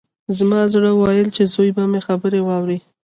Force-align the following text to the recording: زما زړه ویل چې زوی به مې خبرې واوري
زما 0.37 0.61
زړه 0.73 0.91
ویل 0.95 1.27
چې 1.35 1.43
زوی 1.53 1.69
به 1.75 1.83
مې 1.91 2.01
خبرې 2.07 2.41
واوري 2.47 2.79